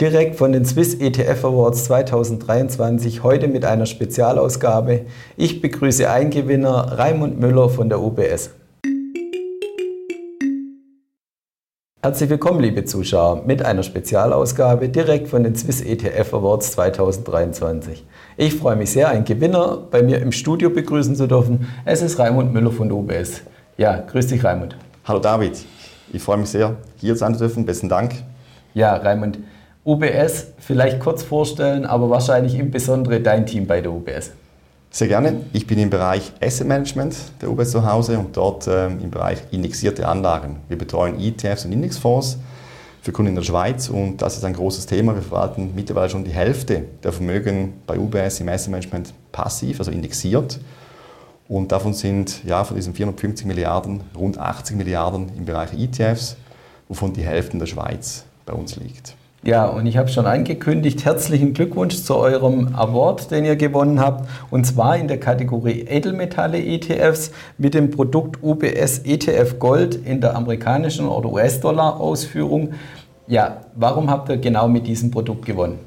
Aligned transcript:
direkt 0.00 0.36
von 0.36 0.52
den 0.52 0.64
Swiss 0.64 0.94
ETF 0.94 1.44
Awards 1.44 1.84
2023, 1.84 3.22
heute 3.22 3.48
mit 3.48 3.66
einer 3.66 3.84
Spezialausgabe. 3.84 5.02
Ich 5.36 5.60
begrüße 5.60 6.10
einen 6.10 6.30
Gewinner, 6.30 6.98
Raimund 6.98 7.38
Müller 7.38 7.68
von 7.68 7.90
der 7.90 8.00
UBS. 8.00 8.50
Herzlich 12.00 12.30
willkommen, 12.30 12.60
liebe 12.60 12.86
Zuschauer, 12.86 13.42
mit 13.44 13.62
einer 13.62 13.82
Spezialausgabe 13.82 14.88
direkt 14.88 15.28
von 15.28 15.44
den 15.44 15.54
Swiss 15.54 15.82
ETF 15.82 16.32
Awards 16.32 16.72
2023. 16.72 18.02
Ich 18.38 18.54
freue 18.54 18.76
mich 18.76 18.92
sehr, 18.92 19.10
einen 19.10 19.26
Gewinner 19.26 19.82
bei 19.90 20.02
mir 20.02 20.22
im 20.22 20.32
Studio 20.32 20.70
begrüßen 20.70 21.14
zu 21.14 21.26
dürfen. 21.26 21.68
Es 21.84 22.00
ist 22.00 22.18
Raimund 22.18 22.54
Müller 22.54 22.70
von 22.70 22.88
der 22.88 22.96
UBS. 22.96 23.42
Ja, 23.76 23.98
grüß 24.00 24.28
dich, 24.28 24.42
Raimund. 24.42 24.76
Hallo 25.04 25.20
David, 25.20 25.62
ich 26.10 26.22
freue 26.22 26.38
mich 26.38 26.48
sehr, 26.48 26.76
hier 26.96 27.14
sein 27.16 27.34
zu 27.34 27.40
dürfen. 27.40 27.66
Besten 27.66 27.90
Dank. 27.90 28.14
Ja, 28.72 28.96
Raimund, 28.96 29.40
UBS 29.90 30.46
vielleicht 30.58 31.00
kurz 31.00 31.24
vorstellen, 31.24 31.84
aber 31.84 32.10
wahrscheinlich 32.10 32.54
im 32.54 32.70
Besonderen 32.70 33.24
dein 33.24 33.44
Team 33.44 33.66
bei 33.66 33.80
der 33.80 33.90
UBS. 33.90 34.30
Sehr 34.92 35.08
gerne. 35.08 35.40
Ich 35.52 35.66
bin 35.66 35.80
im 35.80 35.90
Bereich 35.90 36.32
Asset 36.40 36.68
Management 36.68 37.16
der 37.42 37.50
UBS 37.50 37.72
zu 37.72 37.84
Hause 37.84 38.16
und 38.18 38.36
dort 38.36 38.68
ähm, 38.68 39.00
im 39.02 39.10
Bereich 39.10 39.38
indexierte 39.50 40.06
Anlagen. 40.06 40.60
Wir 40.68 40.78
betreuen 40.78 41.18
ETFs 41.18 41.64
und 41.64 41.72
Indexfonds 41.72 42.38
für 43.02 43.10
Kunden 43.10 43.30
in 43.30 43.34
der 43.34 43.42
Schweiz 43.42 43.88
und 43.88 44.22
das 44.22 44.36
ist 44.36 44.44
ein 44.44 44.52
großes 44.52 44.86
Thema. 44.86 45.14
Wir 45.14 45.22
verwalten 45.22 45.72
mittlerweile 45.74 46.08
schon 46.08 46.22
die 46.22 46.30
Hälfte 46.30 46.84
der 47.02 47.12
Vermögen 47.12 47.74
bei 47.86 47.98
UBS 47.98 48.38
im 48.40 48.48
Asset 48.48 48.70
Management 48.70 49.12
passiv, 49.32 49.80
also 49.80 49.90
indexiert. 49.90 50.60
Und 51.48 51.72
davon 51.72 51.94
sind 51.94 52.44
ja 52.44 52.62
von 52.62 52.76
diesen 52.76 52.94
450 52.94 53.44
Milliarden 53.44 54.02
rund 54.16 54.38
80 54.38 54.76
Milliarden 54.76 55.32
im 55.36 55.46
Bereich 55.46 55.72
ETFs, 55.72 56.36
wovon 56.88 57.12
die 57.12 57.24
Hälfte 57.24 57.54
in 57.54 57.58
der 57.58 57.66
Schweiz 57.66 58.24
bei 58.46 58.52
uns 58.52 58.76
liegt. 58.76 59.16
Ja, 59.42 59.64
und 59.68 59.86
ich 59.86 59.96
habe 59.96 60.08
schon 60.08 60.26
angekündigt, 60.26 61.06
herzlichen 61.06 61.54
Glückwunsch 61.54 62.02
zu 62.02 62.14
eurem 62.16 62.74
Award, 62.74 63.30
den 63.30 63.46
ihr 63.46 63.56
gewonnen 63.56 63.98
habt, 63.98 64.28
und 64.50 64.66
zwar 64.66 64.98
in 64.98 65.08
der 65.08 65.18
Kategorie 65.18 65.86
Edelmetalle 65.88 66.62
ETFs 66.62 67.30
mit 67.56 67.72
dem 67.72 67.90
Produkt 67.90 68.42
UBS 68.42 68.98
ETF 68.98 69.58
Gold 69.58 69.94
in 69.94 70.20
der 70.20 70.36
amerikanischen 70.36 71.08
oder 71.08 71.32
US-Dollar-Ausführung. 71.32 72.74
Ja, 73.28 73.62
warum 73.76 74.10
habt 74.10 74.28
ihr 74.28 74.36
genau 74.36 74.68
mit 74.68 74.86
diesem 74.86 75.10
Produkt 75.10 75.46
gewonnen? 75.46 75.78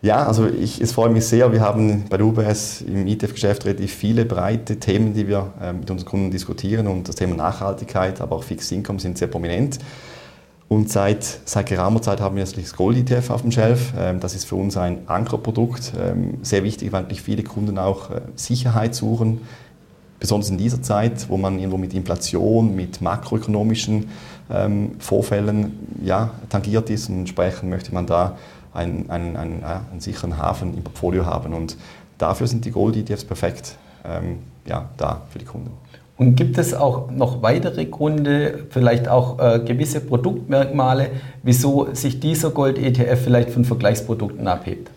Ja, 0.00 0.24
also 0.24 0.46
ich, 0.46 0.80
es 0.80 0.92
freut 0.92 1.10
mich 1.10 1.26
sehr. 1.26 1.50
Wir 1.50 1.62
haben 1.62 2.04
bei 2.08 2.18
der 2.18 2.26
UBS 2.26 2.82
im 2.82 3.08
ETF-Geschäft 3.08 3.64
relativ 3.64 3.92
viele 3.92 4.24
breite 4.24 4.78
Themen, 4.78 5.12
die 5.12 5.26
wir 5.26 5.52
äh, 5.60 5.72
mit 5.72 5.90
unseren 5.90 6.06
Kunden 6.06 6.30
diskutieren 6.30 6.86
und 6.86 7.08
das 7.08 7.16
Thema 7.16 7.34
Nachhaltigkeit, 7.34 8.20
aber 8.20 8.36
auch 8.36 8.44
Fixed 8.44 8.70
Income 8.70 9.00
sind 9.00 9.18
sehr 9.18 9.26
prominent. 9.26 9.80
Und 10.68 10.90
seit, 10.90 11.24
seit 11.44 11.66
geraumer 11.66 12.02
Zeit 12.02 12.20
haben 12.20 12.36
wir 12.36 12.44
das 12.44 12.74
Gold 12.74 12.96
ETF 12.98 13.30
auf 13.30 13.42
dem 13.42 13.52
Shelf. 13.52 13.92
Ähm, 13.96 14.18
das 14.18 14.34
ist 14.34 14.46
für 14.46 14.56
uns 14.56 14.76
ein 14.76 15.08
Ankerprodukt. 15.08 15.92
Ähm, 15.98 16.38
sehr 16.42 16.64
wichtig, 16.64 16.92
weil 16.92 17.02
natürlich 17.02 17.22
viele 17.22 17.44
Kunden 17.44 17.78
auch 17.78 18.10
äh, 18.10 18.20
Sicherheit 18.34 18.94
suchen. 18.94 19.42
Besonders 20.18 20.50
in 20.50 20.58
dieser 20.58 20.82
Zeit, 20.82 21.28
wo 21.28 21.36
man 21.36 21.58
irgendwo 21.58 21.76
mit 21.76 21.94
Inflation, 21.94 22.74
mit 22.74 23.00
makroökonomischen 23.00 24.08
ähm, 24.50 24.96
Vorfällen 24.98 25.98
ja, 26.02 26.30
tangiert 26.48 26.90
ist. 26.90 27.10
Und 27.10 27.20
entsprechend 27.20 27.70
möchte 27.70 27.94
man 27.94 28.06
da 28.06 28.36
einen, 28.74 29.08
einen, 29.08 29.36
einen, 29.36 29.62
einen 29.62 30.00
sicheren 30.00 30.36
Hafen 30.36 30.74
im 30.76 30.82
Portfolio 30.82 31.26
haben. 31.26 31.54
Und 31.54 31.76
dafür 32.18 32.48
sind 32.48 32.64
die 32.64 32.70
Gold-ETFs 32.72 33.24
perfekt 33.24 33.76
ja, 34.66 34.88
da 34.96 35.22
für 35.30 35.40
die 35.40 35.44
Kunden. 35.44 35.70
Und 36.18 36.34
gibt 36.34 36.56
es 36.56 36.72
auch 36.72 37.10
noch 37.10 37.42
weitere 37.42 37.84
Gründe, 37.84 38.64
vielleicht 38.70 39.06
auch 39.08 39.38
äh, 39.38 39.60
gewisse 39.60 40.00
Produktmerkmale, 40.00 41.10
wieso 41.42 41.92
sich 41.92 42.20
dieser 42.20 42.50
Gold-ETF 42.50 43.22
vielleicht 43.22 43.50
von 43.50 43.64
Vergleichsprodukten 43.66 44.48
abhebt? 44.48 44.90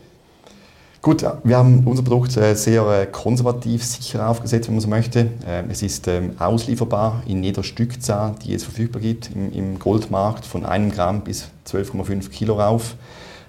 Gut, 1.02 1.26
wir 1.44 1.58
haben 1.58 1.84
unser 1.86 2.04
Produkt 2.04 2.36
äh, 2.38 2.56
sehr 2.56 2.86
äh, 2.88 3.06
konservativ 3.06 3.84
sicher 3.84 4.30
aufgesetzt, 4.30 4.68
wenn 4.68 4.76
man 4.76 4.82
so 4.82 4.90
möchte. 4.90 5.28
Es 5.70 5.82
ist 5.82 6.08
ähm, 6.08 6.34
auslieferbar 6.40 7.24
in 7.26 7.42
jeder 7.44 7.64
Stückzahl, 7.64 8.36
die 8.46 8.54
es 8.54 8.64
verfügbar 8.64 9.02
gibt 9.02 9.30
im 9.34 9.80
Goldmarkt, 9.80 10.46
von 10.46 10.66
einem 10.66 10.92
Gramm 10.92 11.22
bis 11.22 11.50
12,5 11.68 12.30
Kilo 12.30 12.60
rauf. 12.60 12.96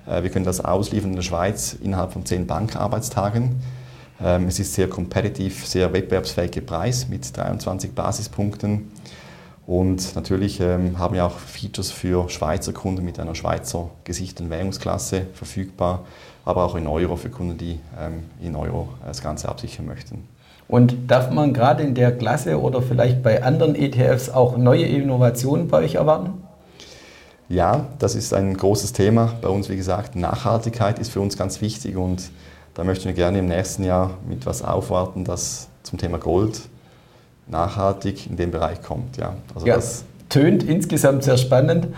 Äh, 0.06 0.22
wir 0.22 0.30
können 0.30 0.44
das 0.44 0.64
ausliefern 0.64 1.10
in 1.10 1.16
der 1.16 1.22
Schweiz 1.22 1.76
innerhalb 1.82 2.12
von 2.12 2.24
zehn 2.24 2.46
Bankarbeitstagen. 2.46 3.56
Ähm, 4.22 4.46
es 4.48 4.58
ist 4.58 4.74
sehr 4.74 4.88
competitive, 4.88 5.66
sehr 5.66 5.92
wettbewerbsfähiger 5.92 6.60
Preis 6.60 7.08
mit 7.08 7.36
23 7.36 7.92
Basispunkten. 7.92 8.90
Und 9.66 10.16
natürlich 10.16 10.60
ähm, 10.60 10.98
haben 10.98 11.14
wir 11.14 11.24
auch 11.24 11.38
Features 11.38 11.92
für 11.92 12.28
Schweizer 12.28 12.72
Kunden 12.72 13.04
mit 13.04 13.20
einer 13.20 13.34
Schweizer 13.34 13.90
gesicherten 14.04 14.50
Währungsklasse 14.50 15.26
verfügbar, 15.32 16.04
aber 16.44 16.64
auch 16.64 16.74
in 16.74 16.86
Euro 16.86 17.16
für 17.16 17.30
Kunden, 17.30 17.56
die 17.56 17.78
ähm, 17.98 18.24
in 18.42 18.56
Euro 18.56 18.88
das 19.06 19.22
Ganze 19.22 19.48
absichern 19.48 19.86
möchten. 19.86 20.26
Und 20.66 21.10
darf 21.10 21.30
man 21.30 21.52
gerade 21.52 21.82
in 21.82 21.94
der 21.94 22.16
Klasse 22.16 22.60
oder 22.60 22.82
vielleicht 22.82 23.22
bei 23.22 23.42
anderen 23.42 23.74
ETFs 23.74 24.28
auch 24.28 24.56
neue 24.56 24.84
Innovationen 24.84 25.68
bei 25.68 25.78
euch 25.78 25.96
erwarten? 25.96 26.32
Ja, 27.48 27.86
das 27.98 28.14
ist 28.14 28.32
ein 28.32 28.56
großes 28.56 28.92
Thema 28.92 29.34
bei 29.42 29.48
uns. 29.48 29.68
Wie 29.68 29.76
gesagt, 29.76 30.14
Nachhaltigkeit 30.14 31.00
ist 31.00 31.10
für 31.10 31.20
uns 31.20 31.36
ganz 31.36 31.60
wichtig 31.60 31.96
und 31.96 32.30
da 32.74 32.84
möchten 32.84 33.06
wir 33.06 33.12
gerne 33.12 33.38
im 33.38 33.46
nächsten 33.46 33.84
Jahr 33.84 34.10
mit 34.28 34.46
was 34.46 34.62
aufwarten, 34.62 35.24
das 35.24 35.68
zum 35.82 35.98
Thema 35.98 36.18
Gold 36.18 36.60
nachhaltig 37.46 38.28
in 38.28 38.36
den 38.36 38.50
Bereich 38.50 38.82
kommt. 38.82 39.16
Ja, 39.16 39.34
also 39.54 39.66
ja 39.66 39.76
das 39.76 40.04
tönt 40.28 40.62
insgesamt 40.62 41.24
sehr 41.24 41.36
spannend. 41.36 41.88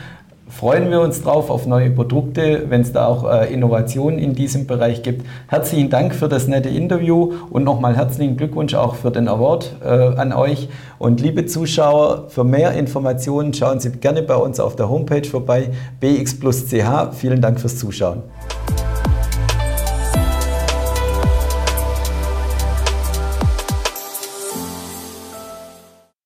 Freuen 0.48 0.90
wir 0.90 1.00
uns 1.00 1.22
drauf 1.22 1.48
auf 1.48 1.66
neue 1.66 1.90
Produkte, 1.90 2.66
wenn 2.68 2.82
es 2.82 2.92
da 2.92 3.06
auch 3.06 3.24
äh, 3.24 3.52
Innovationen 3.52 4.18
in 4.18 4.34
diesem 4.34 4.66
Bereich 4.66 5.02
gibt. 5.02 5.26
Herzlichen 5.48 5.88
Dank 5.88 6.14
für 6.14 6.28
das 6.28 6.46
nette 6.46 6.68
Interview 6.68 7.32
und 7.48 7.64
nochmal 7.64 7.96
herzlichen 7.96 8.36
Glückwunsch 8.36 8.74
auch 8.74 8.96
für 8.96 9.10
den 9.10 9.28
Award 9.28 9.76
äh, 9.82 9.88
an 9.88 10.34
euch. 10.34 10.68
Und 10.98 11.22
liebe 11.22 11.46
Zuschauer, 11.46 12.26
für 12.28 12.44
mehr 12.44 12.72
Informationen 12.72 13.54
schauen 13.54 13.80
Sie 13.80 13.92
gerne 13.92 14.22
bei 14.22 14.36
uns 14.36 14.60
auf 14.60 14.76
der 14.76 14.90
Homepage 14.90 15.24
vorbei, 15.24 15.70
bx 16.00 16.38
plus 16.38 16.66
ch. 16.66 16.84
Vielen 17.12 17.40
Dank 17.40 17.58
fürs 17.58 17.78
Zuschauen. 17.78 18.22